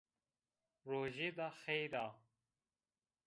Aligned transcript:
Rojêda 0.91 1.47
xeyr 1.61 1.93
a 2.05 2.05